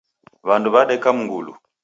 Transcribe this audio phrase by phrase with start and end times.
[0.47, 1.51] W'andu w'adeka mngulu.